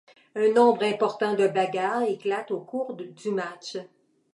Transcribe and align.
Un 0.35 0.51
nombre 0.51 0.81
important 0.85 1.35
de 1.35 1.45
bagarres 1.47 2.09
éclatent 2.09 2.49
au 2.49 2.59
cours 2.61 2.95
du 2.95 3.29
match. 3.29 3.77